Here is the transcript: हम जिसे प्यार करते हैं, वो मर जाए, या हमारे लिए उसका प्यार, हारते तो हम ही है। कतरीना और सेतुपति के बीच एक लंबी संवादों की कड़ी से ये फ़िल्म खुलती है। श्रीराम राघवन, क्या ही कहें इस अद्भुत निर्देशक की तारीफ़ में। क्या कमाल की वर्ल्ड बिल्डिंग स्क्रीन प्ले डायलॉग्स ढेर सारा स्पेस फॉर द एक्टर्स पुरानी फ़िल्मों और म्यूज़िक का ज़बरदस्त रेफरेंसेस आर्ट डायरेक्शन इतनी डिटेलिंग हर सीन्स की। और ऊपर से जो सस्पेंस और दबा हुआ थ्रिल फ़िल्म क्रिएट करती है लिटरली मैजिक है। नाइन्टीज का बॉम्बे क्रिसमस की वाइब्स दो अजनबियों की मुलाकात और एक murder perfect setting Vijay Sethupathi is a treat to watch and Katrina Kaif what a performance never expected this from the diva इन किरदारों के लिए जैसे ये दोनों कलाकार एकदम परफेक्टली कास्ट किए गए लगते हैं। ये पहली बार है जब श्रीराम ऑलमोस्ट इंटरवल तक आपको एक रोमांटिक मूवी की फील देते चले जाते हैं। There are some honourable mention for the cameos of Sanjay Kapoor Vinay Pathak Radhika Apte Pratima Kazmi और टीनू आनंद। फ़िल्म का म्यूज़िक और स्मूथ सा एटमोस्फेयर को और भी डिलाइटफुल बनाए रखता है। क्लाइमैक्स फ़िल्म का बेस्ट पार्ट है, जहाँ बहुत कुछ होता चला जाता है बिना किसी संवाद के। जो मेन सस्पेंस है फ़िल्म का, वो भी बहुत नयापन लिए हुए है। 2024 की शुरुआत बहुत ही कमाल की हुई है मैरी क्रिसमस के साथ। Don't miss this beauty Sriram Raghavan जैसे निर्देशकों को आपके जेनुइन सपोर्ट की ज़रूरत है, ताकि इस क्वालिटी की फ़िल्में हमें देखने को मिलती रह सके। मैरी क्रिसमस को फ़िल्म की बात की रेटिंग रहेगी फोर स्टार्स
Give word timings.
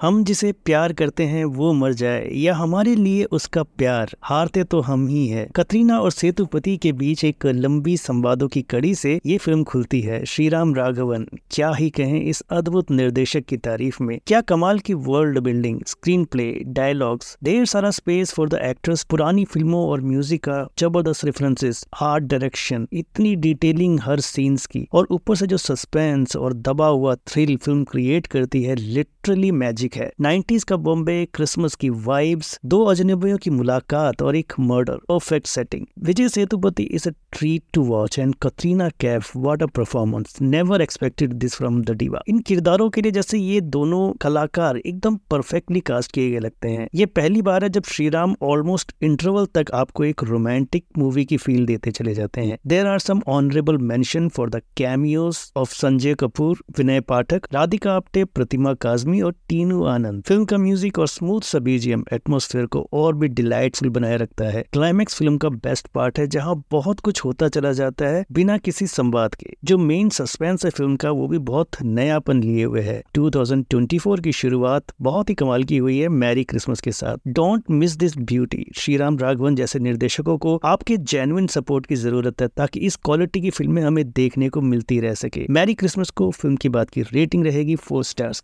हम 0.00 0.22
जिसे 0.24 0.50
प्यार 0.64 0.92
करते 0.92 1.24
हैं, 1.24 1.44
वो 1.44 1.72
मर 1.72 1.92
जाए, 1.92 2.28
या 2.32 2.54
हमारे 2.54 2.94
लिए 2.94 3.24
उसका 3.24 3.62
प्यार, 3.62 4.10
हारते 4.22 4.64
तो 4.64 4.80
हम 4.80 5.06
ही 5.08 5.26
है। 5.28 5.46
कतरीना 5.56 5.98
और 5.98 6.10
सेतुपति 6.10 6.76
के 6.76 6.90
बीच 6.92 7.22
एक 7.24 7.46
लंबी 7.46 7.96
संवादों 7.96 8.48
की 8.48 8.62
कड़ी 8.62 8.94
से 8.94 9.18
ये 9.26 9.38
फ़िल्म 9.38 9.64
खुलती 9.64 10.00
है। 10.00 10.24
श्रीराम 10.24 10.74
राघवन, 10.74 11.26
क्या 11.50 11.70
ही 11.70 11.88
कहें 11.90 12.20
इस 12.20 12.40
अद्भुत 12.50 12.90
निर्देशक 12.90 13.44
की 13.44 13.56
तारीफ़ 13.58 14.02
में। 14.02 14.18
क्या 14.26 14.40
कमाल 14.42 14.78
की 14.78 14.94
वर्ल्ड 15.06 15.38
बिल्डिंग 15.38 15.80
स्क्रीन 15.86 16.24
प्ले 16.24 16.50
डायलॉग्स 16.66 17.36
ढेर 17.44 17.64
सारा 17.66 17.90
स्पेस 17.90 18.32
फॉर 18.32 18.48
द 18.48 18.60
एक्टर्स 18.64 19.04
पुरानी 19.04 19.44
फ़िल्मों 19.44 19.84
और 19.86 20.00
म्यूज़िक 20.02 20.44
का 20.44 20.60
ज़बरदस्त 20.78 21.24
रेफरेंसेस 21.24 21.84
आर्ट 22.02 22.24
डायरेक्शन 22.24 22.86
इतनी 22.92 23.34
डिटेलिंग 23.38 23.98
हर 24.02 24.20
सीन्स 24.20 24.66
की। 24.66 24.86
और 24.92 25.08
ऊपर 25.10 25.36
से 25.36 25.46
जो 25.46 25.56
सस्पेंस 25.56 26.36
और 26.36 26.54
दबा 26.60 26.86
हुआ 26.88 27.14
थ्रिल 27.26 27.56
फ़िल्म 27.56 27.84
क्रिएट 27.84 28.26
करती 28.26 28.62
है 28.62 28.76
लिटरली 29.28 29.50
मैजिक 29.50 29.94
है। 29.96 30.10
नाइन्टीज 30.20 30.64
का 30.64 30.76
बॉम्बे 30.76 31.24
क्रिसमस 31.34 31.74
की 31.74 31.88
वाइब्स 31.90 32.58
दो 32.64 32.82
अजनबियों 32.84 33.36
की 33.36 33.50
मुलाकात 33.50 34.22
और 34.22 34.36
एक 34.36 34.52
murder 34.60 34.98
perfect 35.08 35.46
setting 35.46 35.86
Vijay 36.04 36.28
Sethupathi 36.28 36.82
is 36.82 37.08
a 37.08 37.12
treat 37.32 37.62
to 37.74 37.82
watch 37.84 38.18
and 38.18 38.34
Katrina 38.42 38.88
Kaif 39.00 39.36
what 39.36 39.62
a 39.62 39.66
performance 39.76 40.36
never 40.40 40.82
expected 40.82 41.32
this 41.34 41.54
from 41.54 41.80
the 41.82 41.96
diva 41.96 42.20
इन 42.28 42.38
किरदारों 42.40 42.88
के 42.90 43.02
लिए 43.02 43.12
जैसे 43.12 43.38
ये 43.38 43.60
दोनों 43.76 44.10
कलाकार 44.20 44.76
एकदम 44.76 45.16
परफेक्टली 45.30 45.80
कास्ट 45.80 46.12
किए 46.12 46.30
गए 46.30 46.38
लगते 46.38 46.68
हैं। 46.68 46.88
ये 46.94 47.06
पहली 47.08 47.42
बार 47.42 47.64
है 47.64 47.68
जब 47.68 47.84
श्रीराम 47.86 48.34
ऑलमोस्ट 48.42 48.92
इंटरवल 49.02 49.46
तक 49.54 49.70
आपको 49.74 50.04
एक 50.04 50.24
रोमांटिक 50.24 50.84
मूवी 50.98 51.24
की 51.24 51.36
फील 51.36 51.66
देते 51.66 51.90
चले 51.90 52.14
जाते 52.14 52.40
हैं। 52.40 52.58
There 52.66 52.86
are 52.86 52.98
some 52.98 53.20
honourable 53.28 53.78
mention 53.84 54.28
for 54.28 54.50
the 54.50 54.62
cameos 54.76 55.38
of 55.56 55.74
Sanjay 55.74 56.14
Kapoor 56.14 56.64
Vinay 56.78 57.00
Pathak 57.08 57.46
Radhika 57.52 57.92
Apte 57.92 58.24
Pratima 58.26 58.74
Kazmi 58.76 59.15
और 59.20 59.34
टीनू 59.48 59.84
आनंद। 59.84 60.22
फ़िल्म 60.22 60.44
का 60.44 60.58
म्यूज़िक 60.58 60.98
और 60.98 61.08
स्मूथ 61.08 61.40
सा 61.40 61.58
एटमोस्फेयर 62.12 62.66
को 62.66 62.88
और 62.92 63.14
भी 63.14 63.28
डिलाइटफुल 63.28 63.88
बनाए 63.88 64.16
रखता 64.16 64.44
है। 64.44 64.64
क्लाइमैक्स 64.72 65.14
फ़िल्म 65.14 65.36
का 65.36 65.48
बेस्ट 65.48 65.88
पार्ट 65.88 66.18
है, 66.18 66.26
जहाँ 66.26 66.62
बहुत 66.70 67.00
कुछ 67.00 67.24
होता 67.24 67.48
चला 67.48 67.72
जाता 67.72 68.06
है 68.06 68.24
बिना 68.32 68.58
किसी 68.58 68.86
संवाद 68.86 69.34
के। 69.34 69.46
जो 69.64 69.78
मेन 69.78 70.08
सस्पेंस 70.08 70.64
है 70.64 70.70
फ़िल्म 70.70 70.96
का, 70.96 71.10
वो 71.10 71.28
भी 71.28 71.38
बहुत 71.38 71.68
नयापन 71.82 72.42
लिए 72.42 72.64
हुए 72.64 72.80
है। 72.80 73.02
2024 73.14 74.20
की 74.20 74.32
शुरुआत 74.32 74.84
बहुत 75.02 75.30
ही 75.30 75.34
कमाल 75.34 75.64
की 75.64 75.76
हुई 75.76 75.98
है 75.98 76.08
मैरी 76.08 76.44
क्रिसमस 76.44 76.80
के 76.80 76.92
साथ। 76.92 77.16
Don't 77.28 77.64
miss 77.70 77.96
this 77.96 78.18
beauty 78.18 78.66
Sriram 78.76 79.18
Raghavan 79.18 79.56
जैसे 79.56 79.78
निर्देशकों 79.78 80.38
को 80.38 80.60
आपके 80.64 80.96
जेनुइन 80.96 81.46
सपोर्ट 81.46 81.86
की 81.86 81.94
ज़रूरत 81.94 82.42
है, 82.42 82.48
ताकि 82.48 82.80
इस 82.80 82.96
क्वालिटी 82.96 83.40
की 83.40 83.50
फ़िल्में 83.50 83.82
हमें 83.82 84.10
देखने 84.10 84.48
को 84.48 84.60
मिलती 84.60 85.00
रह 85.00 85.14
सके। 85.14 85.46
मैरी 85.50 85.74
क्रिसमस 85.74 86.10
को 86.10 86.30
फ़िल्म 86.30 86.56
की 86.56 86.68
बात 86.68 86.90
की 86.90 87.02
रेटिंग 87.02 87.44
रहेगी 87.44 87.76
फोर 87.76 88.04
स्टार्स 88.04 88.40